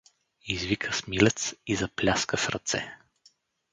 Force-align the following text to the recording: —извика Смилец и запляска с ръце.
—извика 0.53 0.93
Смилец 0.93 1.55
и 1.67 1.75
запляска 1.75 2.37
с 2.37 2.49
ръце. 2.49 2.97